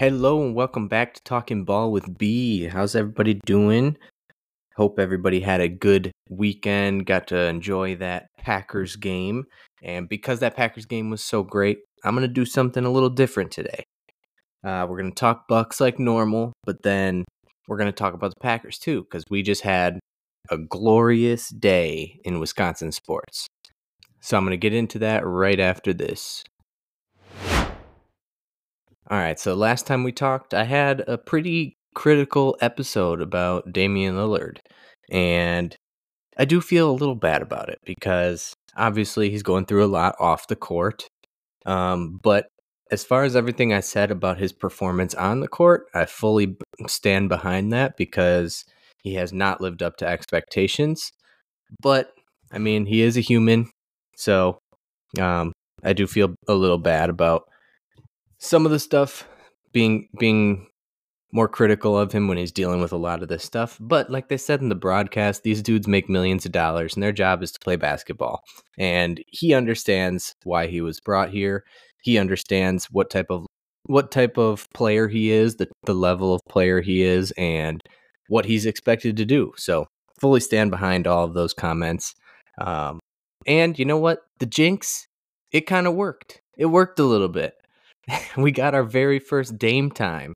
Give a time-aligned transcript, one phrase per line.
[0.00, 2.64] Hello and welcome back to Talking Ball with B.
[2.64, 3.98] How's everybody doing?
[4.74, 9.44] Hope everybody had a good weekend, got to enjoy that Packers game.
[9.82, 13.10] And because that Packers game was so great, I'm going to do something a little
[13.10, 13.84] different today.
[14.64, 17.26] Uh, we're going to talk Bucks like normal, but then
[17.68, 20.00] we're going to talk about the Packers too, because we just had
[20.48, 23.48] a glorious day in Wisconsin sports.
[24.22, 26.42] So I'm going to get into that right after this.
[29.10, 34.14] All right, so last time we talked, I had a pretty critical episode about Damian
[34.14, 34.58] Lillard.
[35.10, 35.74] And
[36.38, 40.14] I do feel a little bad about it because obviously he's going through a lot
[40.20, 41.08] off the court.
[41.66, 42.46] Um, but
[42.92, 47.28] as far as everything I said about his performance on the court, I fully stand
[47.28, 48.64] behind that because
[49.02, 51.10] he has not lived up to expectations.
[51.82, 52.12] But
[52.52, 53.70] I mean, he is a human.
[54.16, 54.60] So
[55.18, 55.52] um,
[55.82, 57.49] I do feel a little bad about
[58.40, 59.28] some of the stuff
[59.72, 60.66] being being
[61.32, 63.78] more critical of him when he's dealing with a lot of this stuff.
[63.80, 67.12] But like they said in the broadcast, these dudes make millions of dollars and their
[67.12, 68.42] job is to play basketball.
[68.78, 71.62] And he understands why he was brought here.
[72.02, 73.46] He understands what type of
[73.86, 77.80] what type of player he is, the the level of player he is and
[78.28, 79.52] what he's expected to do.
[79.56, 79.86] So,
[80.20, 82.14] fully stand behind all of those comments.
[82.60, 82.98] Um,
[83.46, 84.20] and you know what?
[84.38, 85.06] The jinx,
[85.52, 86.40] it kind of worked.
[86.56, 87.54] It worked a little bit.
[88.36, 90.34] we got our very first Dame time.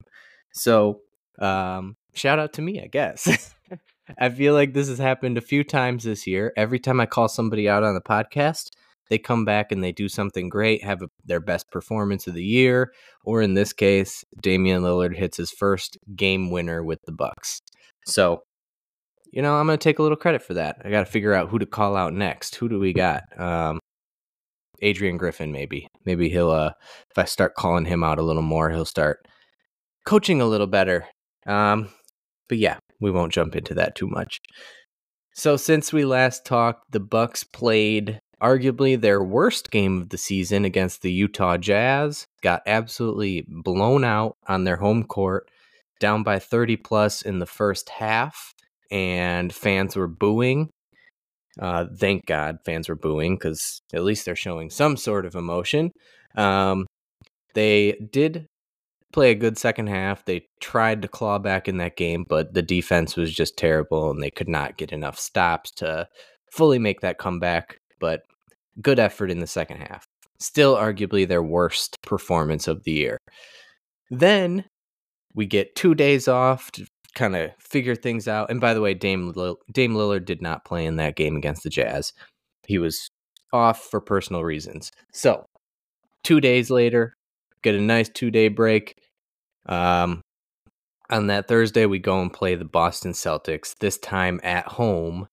[0.53, 1.00] So,
[1.39, 3.55] um, shout out to me, I guess.
[4.19, 6.53] I feel like this has happened a few times this year.
[6.56, 8.70] Every time I call somebody out on the podcast,
[9.08, 12.44] they come back and they do something great, have a, their best performance of the
[12.44, 12.92] year,
[13.25, 17.60] or in this case, Damian Lillard hits his first game winner with the Bucks.
[18.06, 18.43] So,
[19.32, 20.77] you know, I'm going to take a little credit for that.
[20.84, 22.54] I got to figure out who to call out next.
[22.56, 23.25] Who do we got?
[23.38, 23.81] Um,
[24.82, 25.88] Adrian Griffin, maybe.
[26.04, 26.72] Maybe he'll, uh,
[27.10, 29.26] if I start calling him out a little more, he'll start
[30.04, 31.06] coaching a little better.
[31.46, 31.88] Um,
[32.48, 34.40] but yeah, we won't jump into that too much.
[35.34, 40.64] So since we last talked, the Bucks played arguably their worst game of the season
[40.64, 45.48] against the Utah Jazz, got absolutely blown out on their home court,
[45.98, 48.52] down by 30 plus in the first half,
[48.91, 50.70] and fans were booing.
[51.60, 55.91] Uh, thank God fans were booing because at least they're showing some sort of emotion.
[56.37, 56.87] Um,
[57.54, 58.47] they did
[59.12, 60.25] play a good second half.
[60.25, 64.20] They tried to claw back in that game, but the defense was just terrible and
[64.20, 66.09] they could not get enough stops to
[66.50, 67.78] fully make that comeback.
[68.00, 68.22] But
[68.82, 70.04] good effort in the second half.
[70.41, 73.19] Still, arguably, their worst performance of the year.
[74.10, 74.65] Then
[75.34, 76.71] we get two days off
[77.14, 78.50] kind of figure things out.
[78.50, 81.62] And by the way, Dame, Lill- Dame Lillard did not play in that game against
[81.62, 82.12] the Jazz.
[82.66, 83.08] He was
[83.52, 84.91] off for personal reasons.
[85.12, 85.47] So,
[86.24, 87.14] two days later,
[87.62, 88.94] get a nice two day break.
[89.66, 90.20] Um,
[91.10, 95.26] on that Thursday, we go and play the Boston Celtics, this time at home.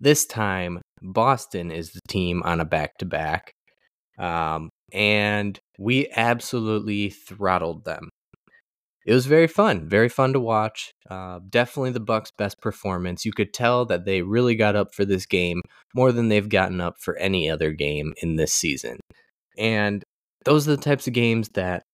[0.00, 3.52] This time, Boston is the team on a back to back.
[4.92, 8.08] And we absolutely throttled them.
[9.06, 10.92] It was very fun, very fun to watch.
[11.08, 13.24] Uh, definitely the Bucks' best performance.
[13.24, 15.62] You could tell that they really got up for this game
[15.94, 18.98] more than they've gotten up for any other game in this season.
[19.56, 20.02] And
[20.44, 21.84] those are the types of games that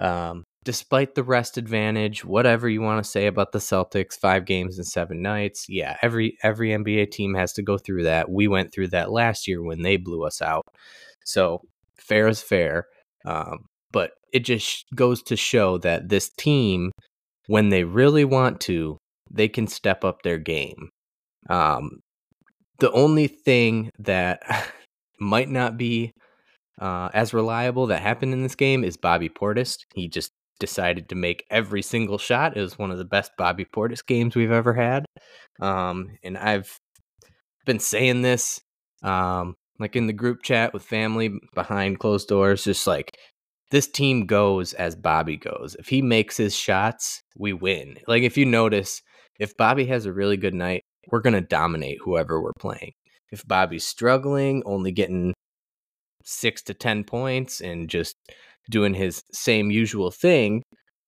[0.00, 4.78] um, despite the rest advantage, whatever you want to say about the Celtics, five games
[4.78, 8.30] in seven nights, yeah, every every NBA team has to go through that.
[8.30, 10.66] We went through that last year when they blew us out.
[11.24, 11.62] So
[11.98, 12.86] fair is fair,
[13.24, 16.92] um, but it just goes to show that this team,
[17.46, 18.98] when they really want to,
[19.30, 20.90] they can step up their game.
[21.48, 22.00] Um,
[22.78, 24.42] the only thing that
[25.20, 26.12] might not be
[26.80, 29.76] uh, as reliable that happened in this game is Bobby Portis.
[29.94, 32.56] He just decided to make every single shot.
[32.56, 35.04] It was one of the best Bobby Portis games we've ever had.
[35.60, 36.78] Um, and I've
[37.66, 38.60] been saying this,
[39.02, 43.16] um, like in the group chat with family behind closed doors, just like
[43.70, 45.76] this team goes as Bobby goes.
[45.78, 47.98] If he makes his shots, we win.
[48.06, 49.02] Like if you notice,
[49.38, 52.92] if Bobby has a really good night, we're going to dominate whoever we're playing.
[53.30, 55.34] If Bobby's struggling, only getting
[56.24, 58.16] six to 10 points and just
[58.70, 60.62] doing his same usual thing,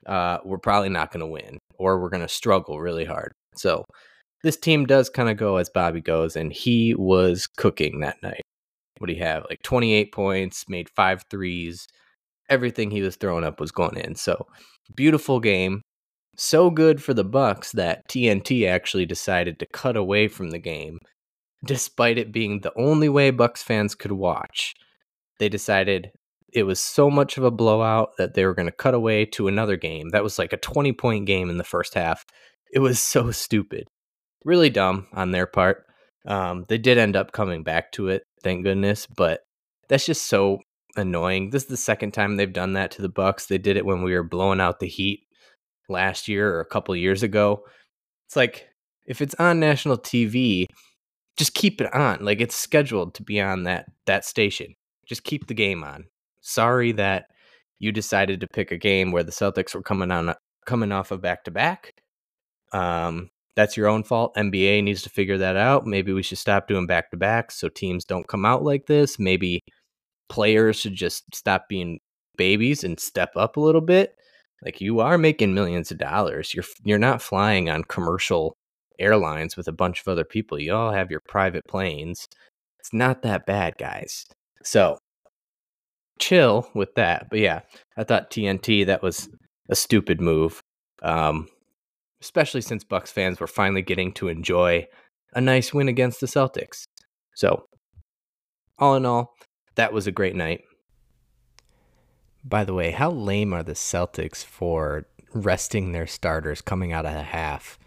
[0.07, 3.33] uh, we're probably not going to win or we're going to struggle really hard.
[3.57, 3.85] So
[4.43, 8.43] this team does kind of go as Bobby goes, and he was cooking that night.
[8.99, 9.45] What do you have?
[9.49, 11.87] Like 28 points, made five threes.
[12.53, 14.15] Everything he was throwing up was going in.
[14.15, 14.47] So
[14.95, 15.81] beautiful game.
[16.37, 20.99] So good for the Bucks that TNT actually decided to cut away from the game,
[21.65, 24.75] despite it being the only way Bucks fans could watch.
[25.39, 26.11] They decided
[26.53, 29.49] it was so much of a blowout that they were going to cut away to
[29.49, 30.11] another game.
[30.11, 32.23] That was like a 20 point game in the first half.
[32.71, 33.89] It was so stupid.
[34.45, 35.87] Really dumb on their part.
[36.27, 39.41] Um, they did end up coming back to it, thank goodness, but
[39.89, 40.59] that's just so
[40.97, 41.51] annoying.
[41.51, 43.47] This is the second time they've done that to the Bucks.
[43.47, 45.27] They did it when we were blowing out the Heat
[45.89, 47.65] last year or a couple years ago.
[48.27, 48.69] It's like
[49.07, 50.67] if it's on national TV,
[51.37, 52.25] just keep it on.
[52.25, 54.75] Like it's scheduled to be on that that station.
[55.07, 56.07] Just keep the game on.
[56.41, 57.27] Sorry that
[57.79, 60.35] you decided to pick a game where the Celtics were coming on
[60.67, 61.95] coming off of back to back.
[62.73, 64.35] Um, that's your own fault.
[64.37, 65.87] NBA needs to figure that out.
[65.87, 69.19] Maybe we should stop doing back to back so teams don't come out like this.
[69.19, 69.61] Maybe
[70.29, 72.01] players should just stop being
[72.37, 74.15] babies and step up a little bit.
[74.65, 76.55] Like you are making millions of dollars.
[76.55, 78.57] You're you're not flying on commercial
[78.99, 80.61] airlines with a bunch of other people.
[80.61, 82.29] You all have your private planes.
[82.79, 84.27] It's not that bad, guys.
[84.63, 84.99] So
[86.19, 87.29] chill with that.
[87.31, 87.61] But yeah,
[87.97, 89.29] I thought TNT that was
[89.69, 90.63] a stupid move.
[91.03, 91.49] Um,
[92.21, 94.87] especially since Bucks fans were finally getting to enjoy
[95.35, 96.85] a nice win against the Celtics.
[97.35, 97.65] So,
[98.79, 99.35] all in all,
[99.75, 100.65] that was a great night.
[102.45, 107.15] By the way, how lame are the Celtics for resting their starters coming out of
[107.15, 107.79] the half?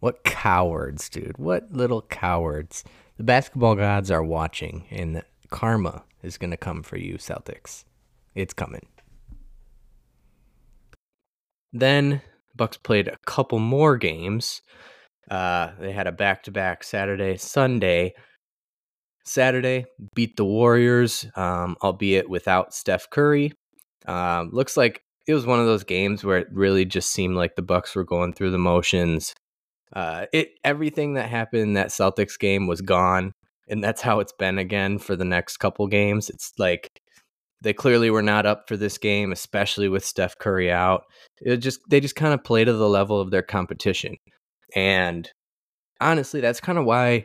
[0.00, 1.38] What cowards, dude.
[1.38, 2.84] What little cowards.
[3.16, 7.84] The basketball gods are watching, and karma is going to come for you, Celtics.
[8.34, 8.86] It's coming.
[11.72, 12.22] Then
[12.54, 14.62] Bucks played a couple more games.
[15.30, 18.14] Uh, they had a back-to-back Saturday, Sunday.
[19.26, 23.52] Saturday beat the Warriors, um, albeit without Steph Curry.
[24.06, 27.56] Um, looks like it was one of those games where it really just seemed like
[27.56, 29.34] the Bucks were going through the motions.
[29.92, 33.32] Uh, it everything that happened in that Celtics game was gone,
[33.68, 36.30] and that's how it's been again for the next couple games.
[36.30, 36.88] It's like
[37.62, 41.02] they clearly were not up for this game, especially with Steph Curry out.
[41.40, 44.16] It just they just kind of play to the level of their competition,
[44.74, 45.28] and
[46.00, 47.24] honestly, that's kind of why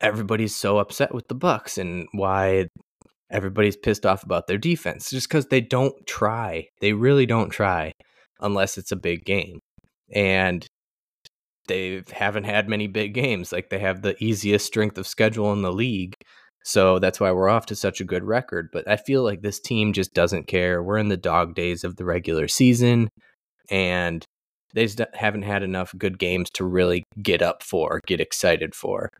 [0.00, 2.68] everybody's so upset with the Bucks and why
[3.30, 6.66] everybody's pissed off about their defense just because they don't try.
[6.80, 7.92] They really don't try
[8.40, 9.60] unless it's a big game.
[10.14, 10.66] And
[11.66, 13.52] they haven't had many big games.
[13.52, 16.14] Like they have the easiest strength of schedule in the league.
[16.64, 18.70] So that's why we're off to such a good record.
[18.72, 20.82] But I feel like this team just doesn't care.
[20.82, 23.08] We're in the dog days of the regular season
[23.70, 24.24] and
[24.74, 29.10] they just haven't had enough good games to really get up for, get excited for.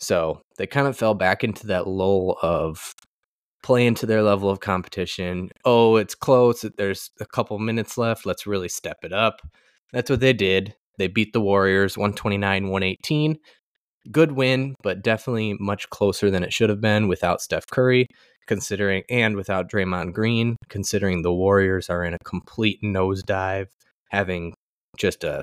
[0.00, 2.94] So they kind of fell back into that lull of
[3.62, 5.50] playing to their level of competition.
[5.64, 6.64] Oh, it's close.
[6.76, 8.24] There's a couple minutes left.
[8.24, 9.40] Let's really step it up.
[9.92, 10.74] That's what they did.
[10.98, 13.38] They beat the Warriors 129 118.
[14.10, 18.06] Good win, but definitely much closer than it should have been without Steph Curry,
[18.46, 23.66] considering, and without Draymond Green, considering the Warriors are in a complete nosedive,
[24.10, 24.54] having
[24.96, 25.42] just a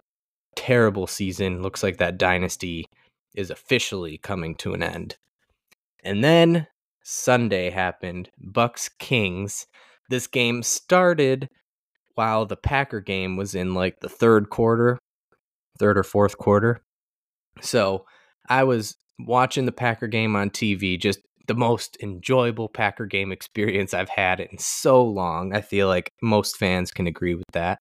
[0.56, 1.62] terrible season.
[1.62, 2.86] Looks like that dynasty
[3.36, 5.18] is officially coming to an end.
[6.04, 6.68] And then
[7.04, 9.68] Sunday happened, Bucks Kings.
[10.10, 11.50] This game started
[12.16, 15.00] while the Packer game was in like the third quarter
[15.78, 16.82] third or fourth quarter.
[17.62, 18.06] So
[18.50, 23.94] I was watching the Packer game on TV, just the most enjoyable Packer game experience
[23.94, 25.56] I've had in so long.
[25.56, 27.80] I feel like most fans can agree with that.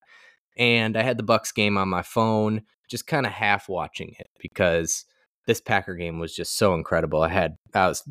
[0.57, 4.27] And I had the Bucks game on my phone, just kind of half watching it
[4.39, 5.05] because
[5.47, 7.21] this Packer game was just so incredible.
[7.23, 8.03] I had I was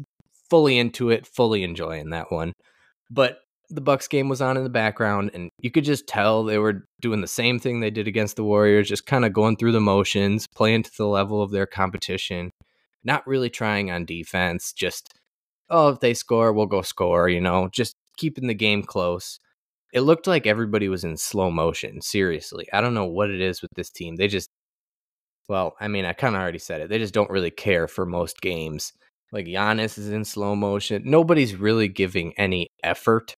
[0.50, 2.52] fully into it, fully enjoying that one.
[3.10, 3.38] But
[3.68, 6.84] the Bucks game was on in the background, and you could just tell they were
[7.00, 9.80] doing the same thing they did against the Warriors, just kind of going through the
[9.80, 12.50] motions, playing to the level of their competition,
[13.04, 14.72] not really trying on defense.
[14.72, 15.12] Just
[15.68, 17.28] oh, if they score, we'll go score.
[17.28, 19.38] You know, just keeping the game close.
[19.92, 22.00] It looked like everybody was in slow motion.
[22.02, 24.16] Seriously, I don't know what it is with this team.
[24.16, 24.50] They just,
[25.48, 26.88] well, I mean, I kind of already said it.
[26.88, 28.92] They just don't really care for most games.
[29.32, 31.02] Like Giannis is in slow motion.
[31.04, 33.34] Nobody's really giving any effort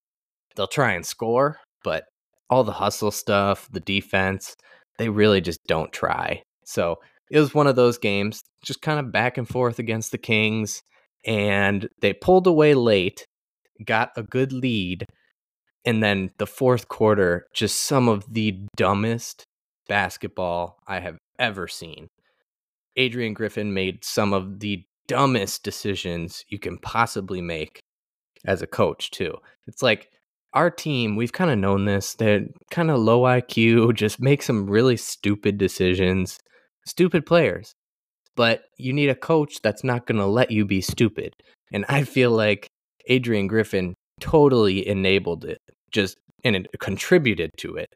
[0.58, 2.04] they'll try and score, but
[2.50, 4.54] all the hustle stuff, the defense,
[4.98, 6.42] they really just don't try.
[6.64, 6.96] So
[7.30, 10.82] it was one of those games, just kind of back and forth against the Kings,
[11.24, 13.24] and they pulled away late,
[13.84, 15.06] got a good lead,
[15.84, 19.44] and then the fourth quarter, just some of the dumbest
[19.88, 22.08] basketball I have ever seen.
[22.96, 27.80] Adrian Griffin made some of the dumbest decisions you can possibly make
[28.44, 29.34] as a coach, too.
[29.66, 30.08] It's like
[30.52, 32.14] our team, we've kind of known this.
[32.14, 36.38] They're kind of low IQ, just make some really stupid decisions,
[36.86, 37.72] stupid players.
[38.36, 41.34] But you need a coach that's not going to let you be stupid.
[41.72, 42.68] And I feel like
[43.08, 45.58] Adrian Griffin totally enabled it
[45.90, 47.88] just and it contributed to it.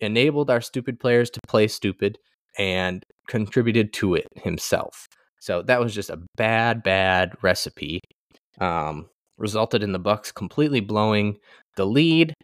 [0.00, 2.18] Enabled our stupid players to play stupid
[2.58, 5.06] and contributed to it himself.
[5.40, 8.00] So that was just a bad, bad recipe.
[8.60, 11.38] Um, resulted in the Bucks completely blowing
[11.76, 12.34] the lead.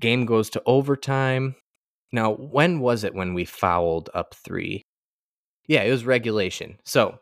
[0.00, 1.54] Game goes to overtime.
[2.12, 4.82] Now, when was it when we fouled up three?
[5.66, 6.78] Yeah, it was regulation.
[6.84, 7.18] So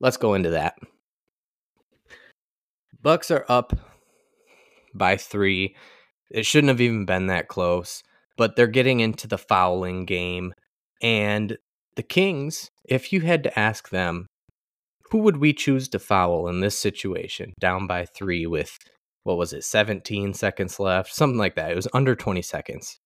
[0.00, 0.78] let's go into that.
[3.02, 3.72] Bucks are up
[4.94, 5.76] by three.
[6.30, 8.02] It shouldn't have even been that close,
[8.36, 10.52] but they're getting into the fouling game.
[11.02, 11.58] And
[11.96, 14.26] the Kings, if you had to ask them,
[15.10, 18.76] who would we choose to foul in this situation, down by three with,
[19.22, 21.14] what was it, 17 seconds left?
[21.14, 21.70] Something like that.
[21.70, 22.98] It was under 20 seconds.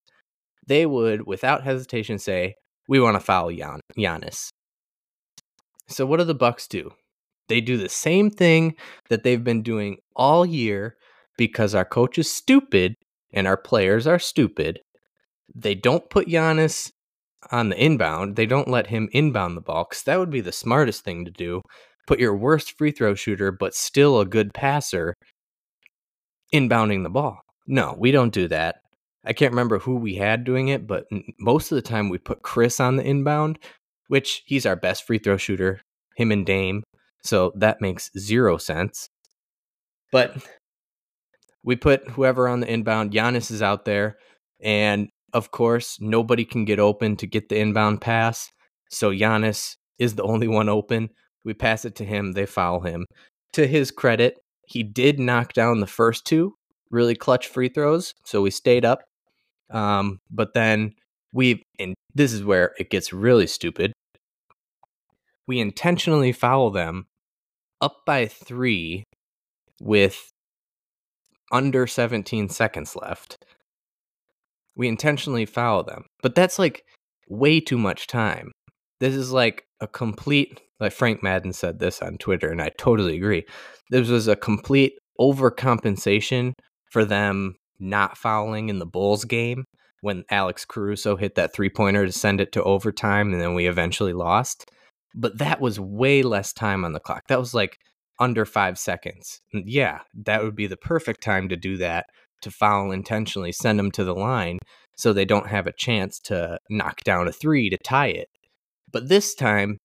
[0.66, 2.54] They would, without hesitation, say,
[2.88, 4.48] we want to foul Gian- Giannis.
[5.88, 6.92] So what do the Bucks do?
[7.48, 8.74] They do the same thing
[9.08, 10.96] that they've been doing all year
[11.36, 12.94] because our coach is stupid
[13.32, 14.80] and our players are stupid.
[15.54, 16.90] They don't put Giannis
[17.50, 18.36] on the inbound.
[18.36, 21.30] They don't let him inbound the ball because that would be the smartest thing to
[21.30, 21.62] do.
[22.06, 25.14] Put your worst free throw shooter, but still a good passer,
[26.52, 27.40] inbounding the ball.
[27.66, 28.76] No, we don't do that.
[29.24, 31.06] I can't remember who we had doing it, but
[31.38, 33.58] most of the time we put Chris on the inbound,
[34.08, 35.80] which he's our best free throw shooter,
[36.16, 36.82] him and Dame.
[37.22, 39.08] So that makes zero sense.
[40.10, 40.36] But
[41.62, 43.12] we put whoever on the inbound.
[43.12, 44.16] Giannis is out there.
[44.62, 48.50] And of course, nobody can get open to get the inbound pass.
[48.90, 51.10] So Giannis is the only one open.
[51.44, 52.32] We pass it to him.
[52.32, 53.06] They foul him.
[53.54, 56.54] To his credit, he did knock down the first two
[56.90, 58.14] really clutch free throws.
[58.24, 59.04] So we stayed up.
[59.70, 60.94] Um, but then
[61.32, 63.92] we, and this is where it gets really stupid.
[65.46, 67.06] We intentionally foul them
[67.80, 69.04] up by three
[69.80, 70.30] with
[71.52, 73.44] under 17 seconds left.
[74.80, 76.84] We intentionally foul them, but that's like
[77.28, 78.50] way too much time.
[78.98, 83.16] This is like a complete, like Frank Madden said this on Twitter, and I totally
[83.16, 83.44] agree.
[83.90, 86.54] This was a complete overcompensation
[86.90, 89.66] for them not fouling in the Bulls game
[90.00, 93.66] when Alex Caruso hit that three pointer to send it to overtime, and then we
[93.66, 94.64] eventually lost.
[95.14, 97.24] But that was way less time on the clock.
[97.28, 97.76] That was like
[98.18, 99.42] under five seconds.
[99.52, 102.06] Yeah, that would be the perfect time to do that
[102.42, 104.58] to foul intentionally, send them to the line
[104.96, 108.28] so they don't have a chance to knock down a three to tie it.
[108.92, 109.78] But this time,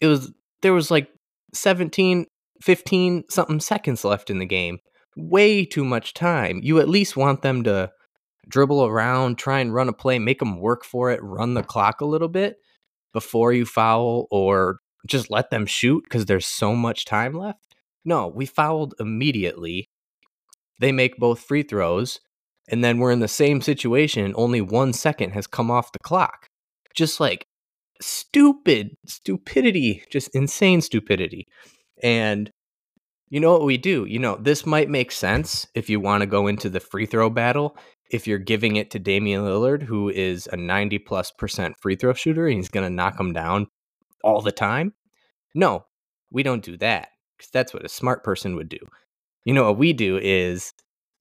[0.00, 0.32] it was
[0.62, 1.08] there was like
[1.54, 2.26] 17,
[2.62, 4.78] 15 something seconds left in the game.
[5.16, 6.60] Way too much time.
[6.62, 7.90] You at least want them to
[8.48, 12.00] dribble around, try and run a play, make them work for it, run the clock
[12.00, 12.56] a little bit
[13.12, 17.74] before you foul or just let them shoot because there's so much time left.
[18.04, 19.88] No, we fouled immediately.
[20.82, 22.18] They make both free throws,
[22.68, 24.34] and then we're in the same situation.
[24.36, 26.48] Only one second has come off the clock.
[26.92, 27.46] Just like
[28.00, 31.46] stupid stupidity, just insane stupidity.
[32.02, 32.50] And
[33.30, 34.06] you know what we do?
[34.06, 37.30] You know, this might make sense if you want to go into the free throw
[37.30, 37.76] battle.
[38.10, 42.12] If you're giving it to Damian Lillard, who is a 90 plus percent free throw
[42.12, 43.68] shooter, and he's going to knock them down
[44.24, 44.94] all the time.
[45.54, 45.84] No,
[46.32, 48.78] we don't do that because that's what a smart person would do.
[49.44, 50.71] You know what we do is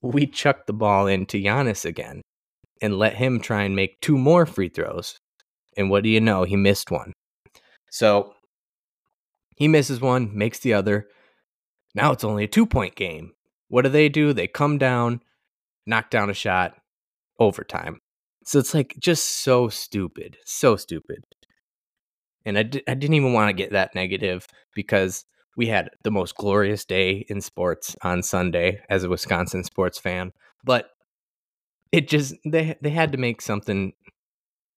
[0.02, 2.22] we chuck the ball into Giannis again
[2.82, 5.18] and let him try and make two more free throws.
[5.78, 6.44] And what do you know?
[6.44, 7.14] He missed one.
[7.92, 8.34] So
[9.56, 11.08] he misses one, makes the other.
[11.94, 13.34] Now it's only a two point game.
[13.68, 14.34] What do they do?
[14.34, 15.22] They come down,
[15.86, 16.76] knock down a shot,
[17.40, 18.00] overtime.
[18.44, 21.24] So it's like just so stupid, so stupid.
[22.44, 25.26] And I d- I didn't even want to get that negative because
[25.58, 30.32] we had the most glorious day in sports on Sunday as a Wisconsin sports fan,
[30.64, 30.90] but
[31.92, 33.94] it just they they had to make something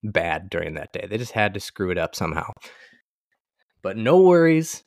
[0.03, 1.07] bad during that day.
[1.09, 2.51] They just had to screw it up somehow.
[3.83, 4.83] But no worries.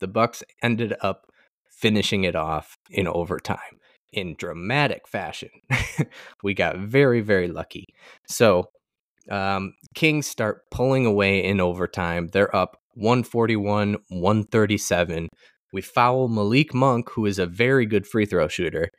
[0.00, 1.26] The Bucks ended up
[1.70, 3.78] finishing it off in overtime
[4.12, 5.50] in dramatic fashion.
[6.42, 7.84] we got very very lucky.
[8.26, 8.64] So,
[9.30, 12.28] um, Kings start pulling away in overtime.
[12.28, 15.28] They're up 141, 137.
[15.72, 18.90] We foul Malik Monk, who is a very good free throw shooter.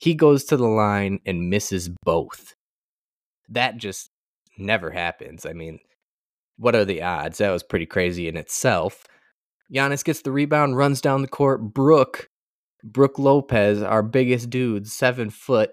[0.00, 2.54] He goes to the line and misses both.
[3.48, 4.10] That just
[4.56, 5.44] never happens.
[5.44, 5.80] I mean,
[6.58, 7.38] what are the odds?
[7.38, 9.04] That was pretty crazy in itself.
[9.74, 11.74] Giannis gets the rebound, runs down the court.
[11.74, 12.28] Brook,
[12.84, 15.70] Brook Lopez, our biggest dude, seven foot,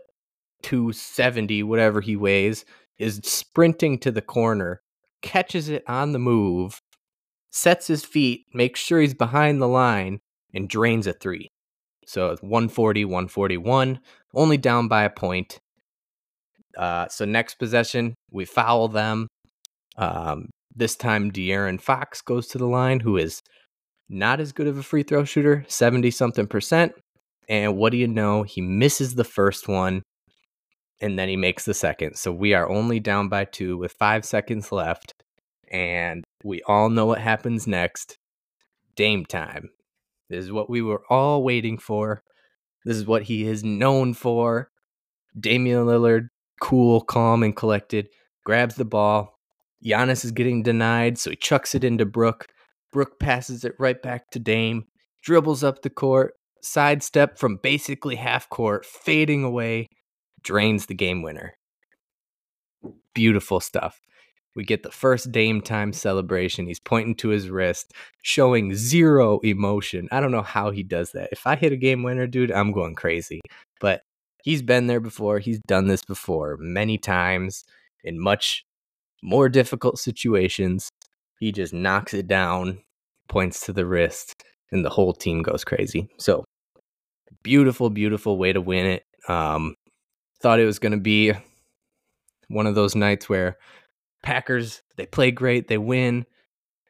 [0.64, 2.66] 270, whatever he weighs,
[2.98, 4.82] is sprinting to the corner,
[5.22, 6.82] catches it on the move,
[7.58, 10.20] sets his feet, makes sure he's behind the line,
[10.54, 11.50] and drains a three.
[12.06, 14.00] So 140, 141,
[14.34, 15.60] only down by a point.
[16.78, 19.28] Uh, so next possession, we foul them.
[19.98, 23.42] Um, this time, De'Aaron Fox goes to the line, who is
[24.10, 26.94] not as good of a free throw shooter, 70 something percent.
[27.50, 28.44] And what do you know?
[28.44, 30.04] He misses the first one
[31.00, 32.16] and then he makes the second.
[32.16, 35.14] So we are only down by two with five seconds left.
[35.72, 38.18] And we all know what happens next
[38.96, 39.70] Dame time.
[40.30, 42.24] This is what we were all waiting for.
[42.86, 44.70] This is what he is known for.
[45.40, 46.30] Damian Lillard,
[46.60, 48.10] cool, calm, and collected,
[48.44, 49.40] grabs the ball.
[49.86, 52.48] Giannis is getting denied, so he chucks it into Brook.
[52.92, 54.86] Brook passes it right back to Dame,
[55.22, 59.88] dribbles up the court, sidestep from basically half court, fading away,
[60.42, 61.54] drains the game winner.
[63.14, 64.02] Beautiful stuff.
[64.58, 66.66] We get the first Dame time celebration.
[66.66, 70.10] He's pointing to his wrist, showing zero emotion.
[70.12, 71.30] I don't know how he does that.
[71.32, 73.40] If I hit a game winner, dude, I'm going crazy.
[73.80, 74.02] But
[74.44, 75.38] he's been there before.
[75.38, 77.66] He's done this before many times
[78.04, 78.66] in much
[79.22, 80.90] more difficult situations.
[81.40, 82.80] He just knocks it down,
[83.30, 86.10] points to the wrist, and the whole team goes crazy.
[86.18, 86.44] So
[87.44, 89.04] beautiful, beautiful way to win it.
[89.30, 89.76] Um,
[90.42, 91.34] thought it was going to be
[92.48, 93.58] one of those nights where
[94.24, 96.26] Packers, they play great, they win.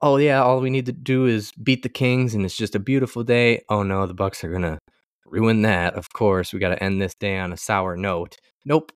[0.02, 2.80] Oh yeah, all we need to do is beat the Kings and it's just a
[2.80, 3.64] beautiful day.
[3.70, 4.78] Oh no, the Bucks are going to
[5.26, 5.96] ruin that.
[5.96, 8.38] Of course, we got to end this day on a sour note.
[8.66, 8.92] Nope.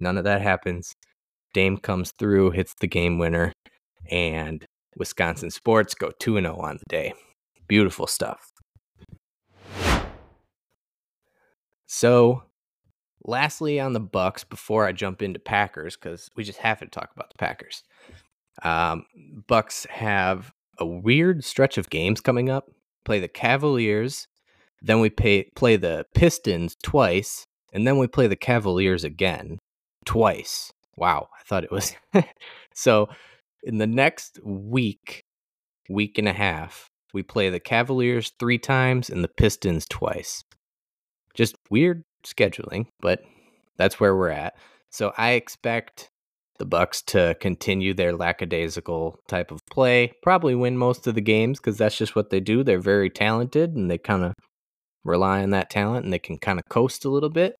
[0.00, 0.94] None of that happens.
[1.52, 3.52] Dame comes through, hits the game winner,
[4.10, 4.64] and
[4.96, 7.14] Wisconsin sports go 2 0 on the day.
[7.68, 8.50] Beautiful stuff.
[11.86, 12.42] So,
[13.24, 17.10] lastly on the Bucks before I jump into Packers cuz we just have to talk
[17.14, 17.82] about the Packers.
[18.62, 19.06] Um,
[19.46, 22.70] Bucks have a weird stretch of games coming up.
[23.04, 24.26] Play the Cavaliers,
[24.84, 29.58] then we pay, play the Pistons twice, and then we play the Cavaliers again
[30.04, 30.72] twice.
[30.94, 31.94] Wow, I thought it was.
[32.74, 33.08] so
[33.62, 35.24] in the next week,
[35.88, 40.44] week and a half, we play the Cavaliers three times and the Pistons twice.
[41.32, 43.20] Just weird scheduling, but
[43.76, 44.54] that's where we're at.
[44.90, 46.10] So I expect
[46.58, 51.58] the Bucks to continue their lackadaisical type of play, probably win most of the games
[51.58, 52.62] because that's just what they do.
[52.62, 54.34] They're very talented and they kind of
[55.04, 57.56] rely on that talent and they can kind of coast a little bit.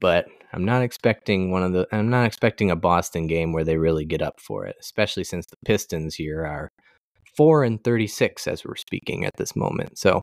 [0.00, 3.78] But I'm not expecting one of the I'm not expecting a Boston game where they
[3.78, 6.68] really get up for it, especially since the Pistons here are
[7.36, 9.98] 4 and 36 as we're speaking at this moment.
[9.98, 10.22] So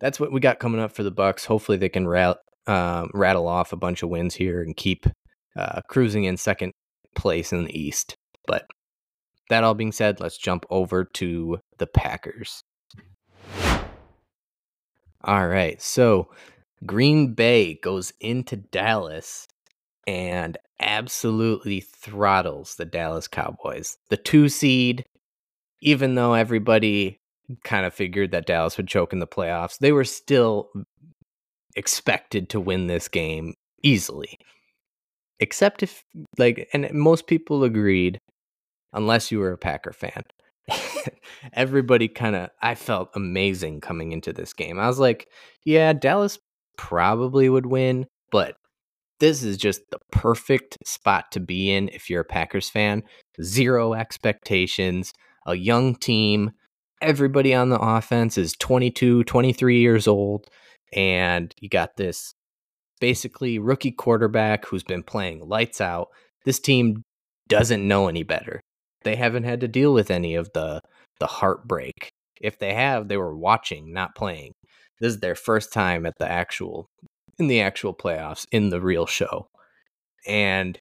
[0.00, 1.44] that's what we got coming up for the Bucks.
[1.44, 5.06] Hopefully they can rat, uh, rattle off a bunch of wins here and keep
[5.56, 6.72] uh, cruising in second
[7.14, 8.14] place in the East.
[8.46, 8.66] But
[9.48, 12.62] that all being said, let's jump over to the Packers.
[15.24, 15.80] All right.
[15.80, 16.28] So
[16.84, 19.48] Green Bay goes into Dallas
[20.06, 23.96] and absolutely throttles the Dallas Cowboys.
[24.10, 25.04] The two seed,
[25.80, 27.18] even though everybody
[27.64, 30.70] kind of figured that Dallas would choke in the playoffs, they were still
[31.74, 34.38] expected to win this game easily.
[35.38, 36.02] Except if,
[36.38, 38.18] like, and most people agreed,
[38.92, 40.24] unless you were a Packer fan.
[41.52, 44.78] everybody kind of I felt amazing coming into this game.
[44.78, 45.28] I was like,
[45.64, 46.38] yeah, Dallas
[46.76, 48.56] probably would win, but
[49.20, 53.02] this is just the perfect spot to be in if you're a Packers fan.
[53.42, 55.12] Zero expectations,
[55.46, 56.52] a young team.
[57.00, 60.46] Everybody on the offense is 22, 23 years old,
[60.92, 62.32] and you got this
[63.00, 66.08] basically rookie quarterback who's been playing lights out.
[66.44, 67.02] This team
[67.48, 68.60] doesn't know any better
[69.06, 70.82] they haven't had to deal with any of the
[71.20, 72.10] the heartbreak.
[72.40, 74.52] If they have, they were watching, not playing.
[75.00, 76.88] This is their first time at the actual
[77.38, 79.46] in the actual playoffs in the real show.
[80.26, 80.78] And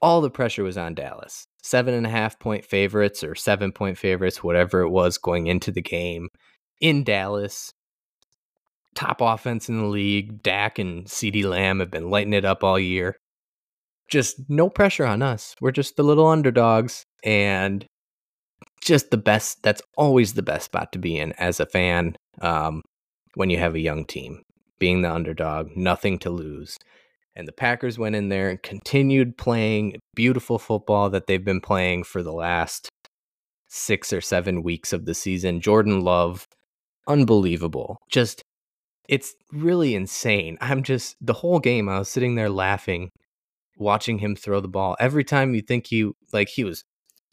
[0.00, 1.44] all the pressure was on Dallas.
[1.64, 5.72] Seven and a half point favorites or seven point favorites, whatever it was going into
[5.72, 6.28] the game
[6.80, 7.72] in Dallas.
[8.94, 10.42] Top offense in the league.
[10.42, 13.16] Dak and CeeDee Lamb have been lighting it up all year
[14.08, 15.54] just no pressure on us.
[15.60, 17.86] We're just the little underdogs and
[18.80, 19.62] just the best.
[19.62, 22.82] That's always the best spot to be in as a fan um,
[23.34, 24.42] when you have a young team.
[24.78, 26.76] Being the underdog, nothing to lose.
[27.36, 32.04] And the Packers went in there and continued playing beautiful football that they've been playing
[32.04, 32.88] for the last
[33.68, 35.60] six or seven weeks of the season.
[35.60, 36.46] Jordan Love,
[37.08, 37.98] unbelievable.
[38.08, 38.42] Just,
[39.08, 40.58] it's really insane.
[40.60, 43.10] I'm just, the whole game, I was sitting there laughing
[43.76, 44.96] watching him throw the ball.
[45.00, 46.84] Every time you think he like he was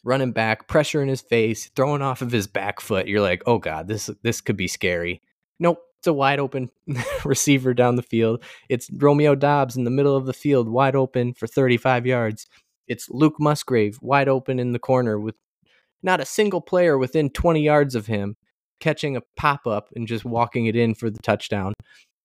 [0.04, 3.58] running back, pressure in his face, throwing off of his back foot, you're like, "Oh
[3.58, 5.20] god, this this could be scary."
[5.58, 6.68] Nope, It's a wide open
[7.24, 8.42] receiver down the field.
[8.68, 12.48] It's Romeo Doubs in the middle of the field, wide open for 35 yards.
[12.88, 15.36] It's Luke Musgrave wide open in the corner with
[16.02, 18.34] not a single player within 20 yards of him
[18.80, 21.72] catching a pop up and just walking it in for the touchdown.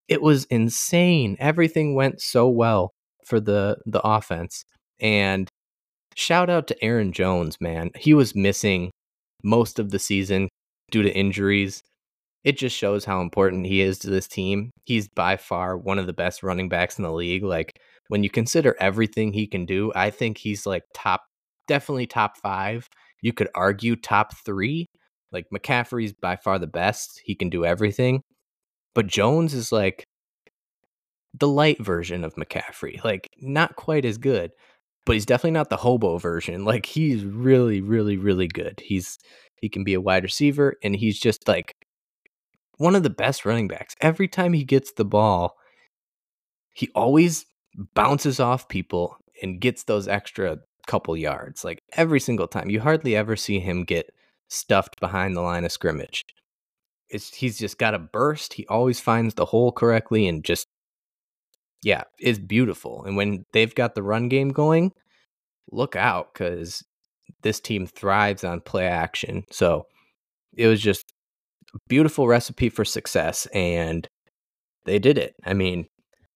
[0.08, 1.38] It was insane.
[1.40, 2.96] Everything went so well
[3.28, 4.66] for the the offense.
[5.00, 5.48] And
[6.16, 7.92] shout out to Aaron Jones, man.
[7.96, 8.90] He was missing
[9.44, 10.50] most of the season
[10.90, 11.84] due to injuries.
[12.48, 14.72] It just shows how important he is to this team.
[14.86, 17.44] He's by far one of the best running backs in the league.
[17.44, 21.24] Like when you consider everything he can do, I think he's like top,
[21.68, 22.88] definitely top five.
[23.22, 24.86] You could argue top three.
[25.34, 27.20] Like McCaffrey's by far the best.
[27.26, 28.22] He can do everything.
[28.96, 30.06] But Jones is like
[31.38, 33.04] the light version of McCaffrey.
[33.04, 34.52] Like not quite as good,
[35.06, 36.64] but he's definitely not the hobo version.
[36.64, 38.82] Like he's really, really, really good.
[38.82, 39.18] He's
[39.58, 41.74] he can be a wide receiver and he's just like
[42.78, 43.96] one of the best running backs.
[44.02, 45.58] Every time he gets the ball,
[46.74, 47.46] he always
[47.94, 51.64] bounces off people and gets those extra couple yards.
[51.64, 52.70] Like every single time.
[52.70, 54.12] You hardly ever see him get
[54.48, 56.26] stuffed behind the line of scrimmage.
[57.10, 58.54] It's he's just got a burst.
[58.54, 60.68] He always finds the hole correctly and just
[61.84, 63.04] yeah, is beautiful.
[63.06, 64.92] And when they've got the run game going,
[65.72, 66.84] look out cuz
[67.44, 69.44] this team thrives on play action.
[69.52, 69.86] So
[70.56, 71.14] it was just
[71.88, 74.08] beautiful recipe for success and
[74.86, 75.36] they did it.
[75.46, 75.88] I mean,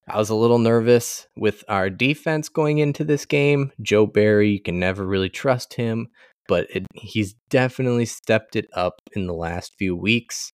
[0.07, 3.71] I was a little nervous with our defense going into this game.
[3.81, 6.07] Joe Barry, you can never really trust him,
[6.47, 10.51] but it, he's definitely stepped it up in the last few weeks.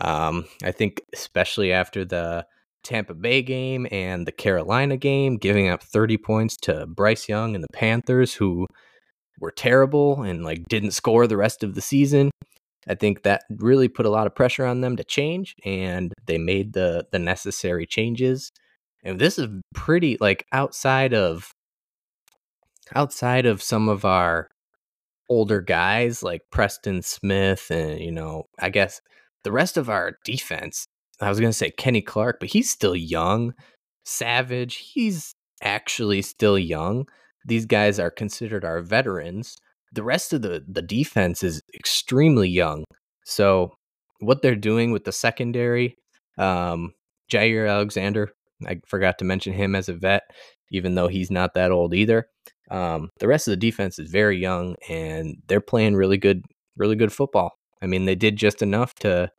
[0.00, 2.46] Um, I think, especially after the
[2.84, 7.64] Tampa Bay game and the Carolina game, giving up 30 points to Bryce Young and
[7.64, 8.66] the Panthers, who
[9.40, 12.30] were terrible and like didn't score the rest of the season.
[12.88, 16.38] I think that really put a lot of pressure on them to change, and they
[16.38, 18.50] made the the necessary changes.
[19.04, 21.52] And this is pretty like outside of
[22.94, 24.48] outside of some of our
[25.28, 29.00] older guys like Preston Smith and you know, I guess
[29.44, 30.86] the rest of our defense.
[31.20, 33.52] I was going to say Kenny Clark, but he's still young.
[34.04, 37.06] Savage, he's actually still young.
[37.44, 39.56] These guys are considered our veterans.
[39.92, 42.84] The rest of the the defense is extremely young.
[43.24, 43.72] So
[44.20, 45.96] what they're doing with the secondary,
[46.38, 46.92] um,
[47.32, 48.32] Jaire Alexander,
[48.66, 50.22] I forgot to mention him as a vet,
[50.70, 52.26] even though he's not that old either.
[52.70, 56.44] Um, the rest of the defense is very young, and they're playing really good,
[56.76, 57.52] really good football.
[57.82, 59.30] I mean, they did just enough to,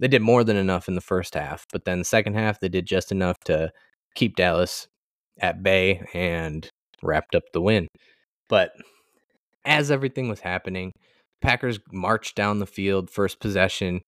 [0.00, 2.68] they did more than enough in the first half, but then the second half they
[2.68, 3.70] did just enough to
[4.14, 4.88] keep Dallas
[5.40, 6.68] at bay and
[7.02, 7.86] wrapped up the win.
[8.48, 8.72] But
[9.64, 10.92] as everything was happening,
[11.40, 14.00] Packers marched down the field, first possession,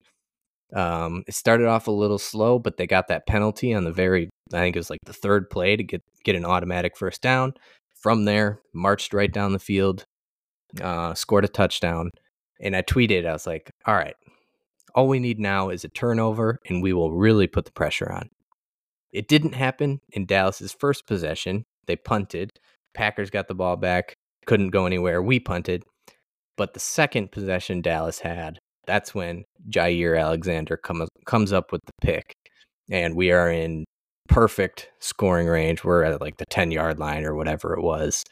[0.75, 4.31] um, it started off a little slow, but they got that penalty on the very,
[4.53, 7.55] I think it was like the third play to get get an automatic first down.
[8.01, 10.05] From there, marched right down the field,
[10.81, 12.11] uh, scored a touchdown,
[12.61, 14.15] and I tweeted, I was like, "All right,
[14.95, 18.29] all we need now is a turnover, and we will really put the pressure on."
[19.13, 21.65] It didn't happen in Dallas's first possession.
[21.87, 22.51] They punted.
[22.95, 24.15] Packers got the ball back,
[24.47, 25.23] couldn't go anywhere.
[25.23, 25.85] We punted.
[26.57, 31.93] But the second possession Dallas had, that's when Jaire Alexander comes comes up with the
[32.03, 32.35] pick,
[32.91, 33.85] and we are in
[34.29, 35.83] perfect scoring range.
[35.83, 38.25] We're at like the ten yard line or whatever it was,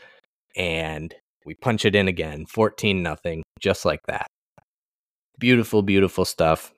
[0.57, 1.15] and
[1.47, 4.27] we punch it in again, fourteen nothing, just like that.
[5.39, 6.73] Beautiful, beautiful stuff.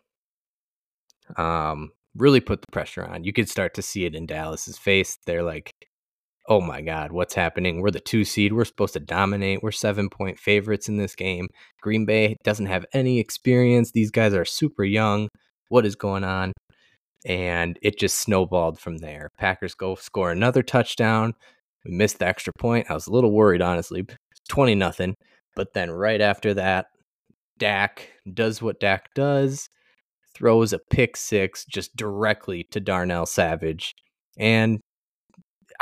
[1.37, 3.25] Um, really put the pressure on.
[3.25, 5.19] You could start to see it in Dallas's face.
[5.27, 5.73] They're like,
[6.49, 7.81] oh my God, what's happening?
[7.81, 8.53] We're the two seed.
[8.53, 9.63] We're supposed to dominate.
[9.63, 11.49] We're seven point favorites in this game.
[11.81, 13.93] Green Bay doesn't have any experience.
[13.93, 15.29] These guys are super young.
[15.69, 16.53] What is going on?
[17.25, 19.29] And it just snowballed from there.
[19.39, 21.35] Packers go score another touchdown.
[21.85, 22.91] We missed the extra point.
[22.91, 24.05] I was a little worried, honestly.
[24.49, 25.15] 20 nothing.
[25.55, 26.87] But then right after that,
[27.59, 29.69] Dak does what Dak does,
[30.35, 33.93] throws a pick six just directly to Darnell Savage.
[34.37, 34.81] And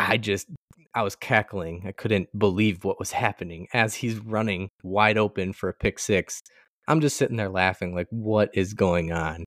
[0.08, 0.46] I just
[0.94, 1.84] I was cackling.
[1.86, 6.40] I couldn't believe what was happening as he's running wide open for a pick six.
[6.88, 9.44] I'm just sitting there laughing like what is going on?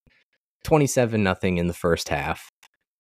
[0.64, 2.50] 27 nothing in the first half.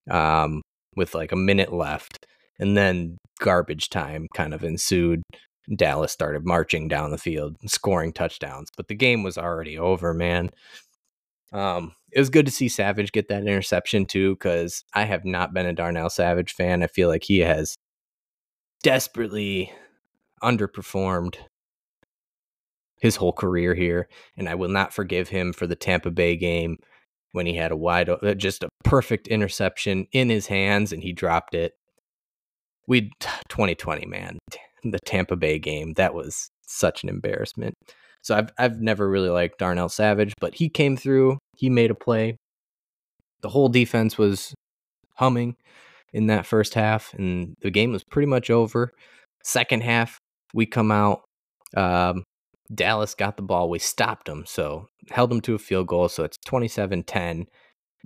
[0.10, 0.62] Um
[0.96, 2.26] with like a minute left
[2.60, 5.22] and then garbage time kind of ensued.
[5.76, 10.50] Dallas started marching down the field, scoring touchdowns, but the game was already over, man.
[11.54, 15.54] Um, it was good to see Savage get that interception too, because I have not
[15.54, 16.84] been a Darnell Savage fan.
[16.84, 17.76] I feel like he has
[18.84, 19.72] desperately
[20.44, 21.36] underperformed
[23.00, 26.78] his whole career here, and I will not forgive him for the Tampa Bay game
[27.34, 31.12] when he had a wide, uh, just a perfect interception in his hands and he
[31.12, 31.74] dropped it.
[32.88, 33.12] We
[33.50, 34.38] 2020 man,
[34.84, 37.74] the Tampa Bay game, that was such an embarrassment.
[38.22, 41.96] So I've I've never really liked Darnell Savage, but he came through, he made a
[41.96, 42.38] play.
[43.42, 44.54] The whole defense was
[45.16, 45.56] humming
[46.14, 48.92] in that first half and the game was pretty much over.
[49.44, 50.18] Second half,
[50.54, 51.22] we come out
[51.76, 52.24] um,
[52.74, 53.70] Dallas got the ball.
[53.70, 54.46] We stopped them.
[54.46, 56.10] So held them to a field goal.
[56.10, 57.46] So it's 27 10.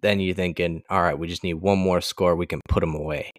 [0.01, 2.35] Then you're thinking, all right, we just need one more score.
[2.35, 3.31] We can put them away.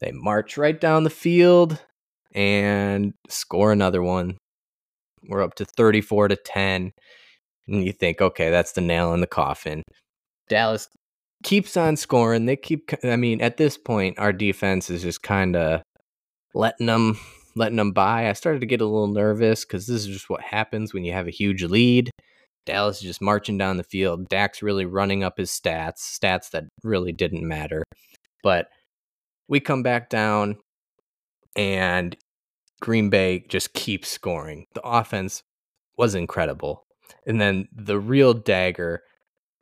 [0.00, 1.80] They march right down the field
[2.34, 4.36] and score another one.
[5.26, 6.92] We're up to 34 to 10.
[7.66, 9.82] And you think, okay, that's the nail in the coffin.
[10.48, 10.88] Dallas
[11.42, 12.46] keeps on scoring.
[12.46, 15.82] They keep, I mean, at this point, our defense is just kind of
[16.54, 17.18] letting them
[17.56, 18.28] letting them by.
[18.28, 21.12] I started to get a little nervous because this is just what happens when you
[21.12, 22.10] have a huge lead.
[22.66, 24.28] Dallas is just marching down the field.
[24.28, 27.84] Dak's really running up his stats, stats that really didn't matter.
[28.42, 28.68] But
[29.48, 30.56] we come back down,
[31.54, 32.16] and
[32.80, 34.64] Green Bay just keeps scoring.
[34.74, 35.42] The offense
[35.98, 36.82] was incredible.
[37.26, 39.02] And then the real dagger,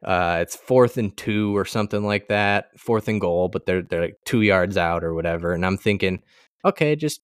[0.04, 4.02] uh, it's fourth and two or something like that, fourth and goal, but they're they're
[4.02, 5.52] like two yards out or whatever.
[5.52, 6.22] And I'm thinking,
[6.64, 7.20] okay, just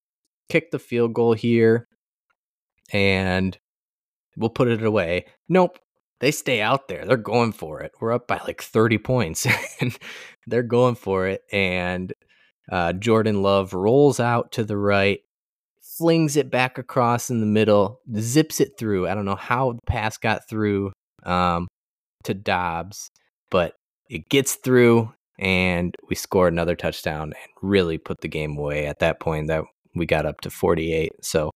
[0.48, 1.88] kick the field goal here
[2.92, 3.58] and
[4.36, 5.26] we'll put it away.
[5.48, 5.78] Nope.
[6.20, 7.04] They stay out there.
[7.04, 7.92] They're going for it.
[8.00, 9.46] We're up by like 30 points
[9.80, 9.96] and
[10.46, 11.42] they're going for it.
[11.52, 12.12] And
[12.70, 15.20] uh, Jordan Love rolls out to the right,
[15.98, 19.08] flings it back across in the middle, zips it through.
[19.08, 20.92] I don't know how the pass got through
[21.24, 21.66] um,
[22.24, 23.10] to Doubs,
[23.50, 23.74] but
[24.08, 28.86] it gets through and we score another touchdown and really put the game away.
[28.86, 31.12] At that point, that we got up to 48.
[31.22, 31.50] So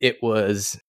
[0.00, 0.80] it was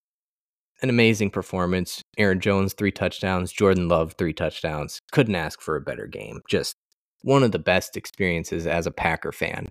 [0.81, 2.01] an amazing performance.
[2.17, 3.51] Aaron Jones, three touchdowns.
[3.51, 4.99] Jordan Love, three touchdowns.
[5.11, 6.41] Couldn't ask for a better game.
[6.49, 6.75] Just
[7.21, 9.69] one of the best experiences as a Packer fan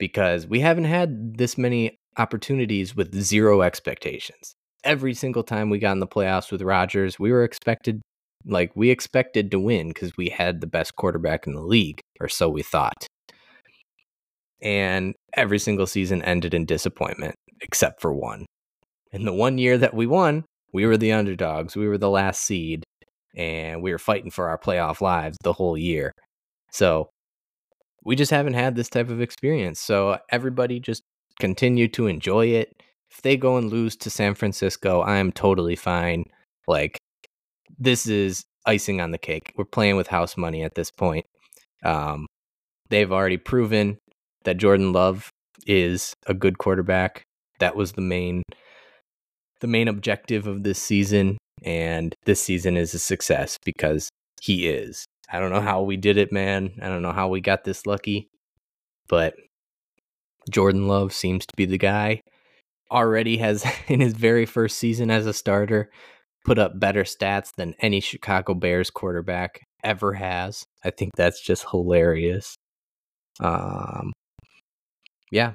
[0.00, 4.54] because we haven't had this many opportunities with zero expectations.
[4.82, 8.00] Every single time we got in the playoffs with Rodgers, we were expected,
[8.44, 12.28] like, we expected to win because we had the best quarterback in the league, or
[12.28, 13.06] so we thought
[14.62, 18.46] and every single season ended in disappointment except for one.
[19.12, 21.76] In the one year that we won, we were the underdogs.
[21.76, 22.84] We were the last seed
[23.34, 26.12] and we were fighting for our playoff lives the whole year.
[26.70, 27.10] So
[28.04, 29.80] we just haven't had this type of experience.
[29.80, 31.02] So everybody just
[31.38, 32.82] continue to enjoy it.
[33.10, 36.24] If they go and lose to San Francisco, I am totally fine.
[36.66, 36.98] Like
[37.78, 39.52] this is icing on the cake.
[39.56, 41.26] We're playing with house money at this point.
[41.84, 42.26] Um,
[42.88, 43.98] they've already proven
[44.44, 45.30] that Jordan Love
[45.66, 47.24] is a good quarterback.
[47.58, 48.42] That was the main
[49.60, 54.08] the main objective of this season and this season is a success because
[54.40, 55.04] he is.
[55.32, 56.72] I don't know how we did it, man.
[56.82, 58.28] I don't know how we got this lucky,
[59.08, 59.34] but
[60.50, 62.20] Jordan Love seems to be the guy.
[62.90, 65.90] Already has in his very first season as a starter
[66.44, 70.64] put up better stats than any Chicago Bears quarterback ever has.
[70.84, 72.56] I think that's just hilarious.
[73.40, 74.12] Um,
[75.30, 75.52] yeah,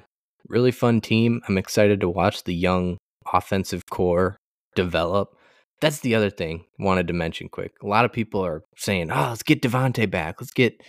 [0.48, 1.40] really fun team.
[1.48, 2.98] I'm excited to watch the young
[3.32, 4.36] offensive core
[4.74, 5.35] develop.
[5.80, 7.72] That's the other thing wanted to mention quick.
[7.82, 10.40] A lot of people are saying, "Oh, let's get Davante back.
[10.40, 10.80] Let's get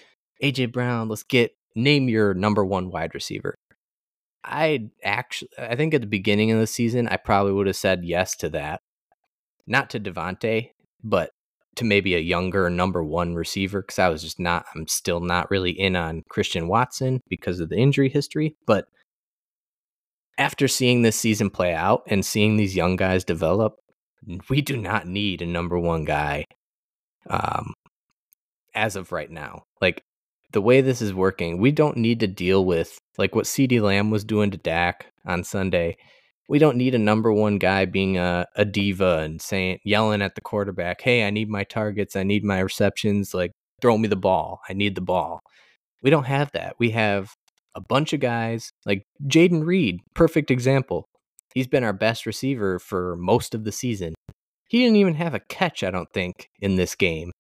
[0.42, 1.10] AJ Brown.
[1.10, 3.56] Let's get name your number one wide receiver."
[4.44, 8.06] I actually, I think at the beginning of the season, I probably would have said
[8.06, 8.80] yes to that.
[9.68, 10.70] Not to Davante,
[11.04, 11.32] but
[11.76, 15.52] to maybe a younger number one receiver because I was just not, I'm still not
[15.52, 18.56] really in on Christian Watson because of the injury history.
[18.66, 18.86] But
[20.38, 23.76] after seeing this season play out and seeing these young guys develop,
[24.50, 26.46] we do not need a number one guy
[27.30, 27.74] um,
[28.76, 29.64] as of right now.
[29.82, 30.04] Like
[30.52, 34.12] the way this is working, we don't need to deal with like what CeeDee Lamb
[34.12, 35.98] was doing to Dak on Sunday
[36.48, 40.36] we don't need a number one guy being a, a diva and saying yelling at
[40.36, 43.52] the quarterback, "Hey, I need my targets, I need my receptions, like
[43.82, 44.62] throw me the ball.
[44.70, 45.42] I need the ball."
[46.04, 46.76] We don't have that.
[46.80, 47.32] We have
[47.76, 51.06] a bunch of guys like Jayden Reed, perfect example.
[51.58, 54.14] He's been our best receiver for most of the season.
[54.70, 57.32] He didn't even have a catch, I don't think, in this game.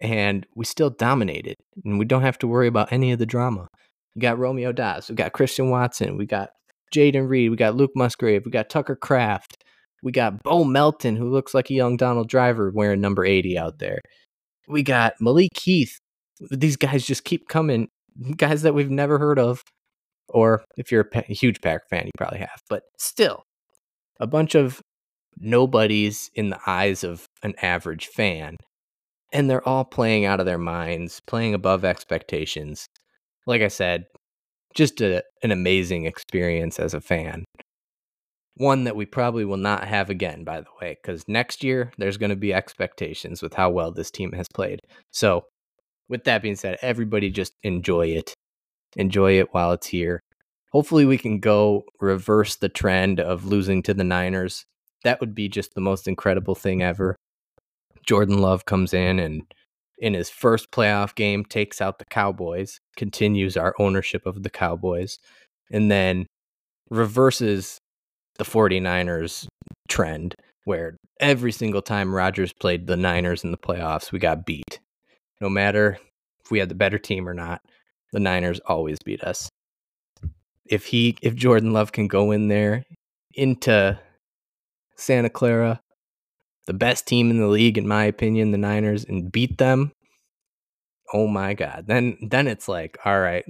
[0.00, 3.66] And we still dominated, and we don't have to worry about any of the drama.
[4.14, 6.50] We got Romeo Doubs, we got Christian Watson, we got
[6.94, 9.64] Jayden Reed, we got Luke Musgrave, we got Tucker Kraft,
[10.04, 13.80] we got Bo Melton, who looks like a young Donald Driver wearing number 80 out
[13.80, 13.98] there.
[14.68, 15.98] We got Malik Heath.
[16.52, 17.88] These guys just keep coming,
[18.36, 19.64] guys that we've never heard of.
[20.28, 22.60] Or if you're a, huge Pack fan, you probably have.
[22.68, 23.44] But still,
[24.20, 24.80] a bunch of
[25.38, 28.56] nobodies in the eyes of an average fan.
[29.32, 32.86] and they're all playing out of their minds, playing above expectations.
[33.46, 34.04] Like I said,
[34.74, 37.44] just a, an amazing experience as a fan.
[38.56, 42.16] One that we probably will not have again, by the way, because next year there's
[42.16, 44.78] going to be expectations with how well this team has played.
[45.10, 45.46] So,
[46.08, 48.34] with that being said, everybody just enjoy it.
[48.96, 50.20] Enjoy it while it's here.
[50.72, 54.64] Hopefully, we can go reverse the trend of losing to the Niners.
[55.04, 57.16] That would be just the most incredible thing ever.
[58.06, 59.42] Jordan Love comes in and
[59.98, 65.18] in his first playoff game takes out the Cowboys, continues our ownership of the Cowboys,
[65.70, 66.26] and then
[66.90, 67.78] reverses
[68.36, 69.46] the 49ers
[69.88, 74.80] trend where every single time Rodgers played the Niners in the playoffs, we got beat.
[75.40, 75.98] No matter
[76.44, 77.60] if we had the better team or not,
[78.14, 79.50] the Niners always beat us.
[80.64, 82.84] If he if Jordan Love can go in there
[83.34, 83.98] into
[84.96, 85.80] Santa Clara
[86.66, 89.92] the best team in the league, in my opinion, the Niners, and beat them,
[91.12, 93.44] oh my god, then then it's like, all right,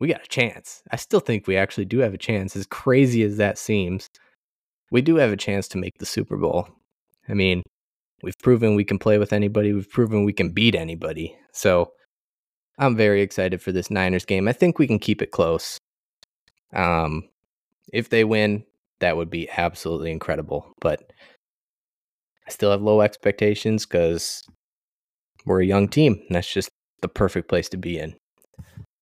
[0.00, 0.82] we got a chance.
[0.90, 2.56] I still think we actually do have a chance.
[2.56, 4.08] As crazy as that seems,
[4.90, 6.66] we do have a chance to make the Super Bowl.
[7.28, 7.62] I mean,
[8.22, 9.74] we've proven we can play with anybody.
[9.74, 11.36] We've proven we can beat anybody.
[11.52, 11.92] So
[12.78, 14.48] I'm very excited for this Niners game.
[14.48, 15.78] I think we can keep it close.
[16.72, 17.28] Um,
[17.92, 18.64] if they win,
[19.00, 20.72] that would be absolutely incredible.
[20.80, 21.12] But
[22.46, 24.42] I still have low expectations because
[25.46, 26.20] we're a young team.
[26.26, 26.68] And that's just
[27.00, 28.16] the perfect place to be in.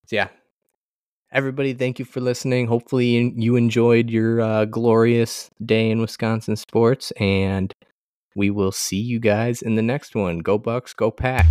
[0.06, 0.28] So, yeah.
[1.32, 2.66] Everybody, thank you for listening.
[2.66, 7.72] Hopefully, you enjoyed your uh, glorious day in Wisconsin sports, and
[8.37, 10.40] we will see you guys in the next one.
[10.40, 11.46] Go Bucks, go Pack.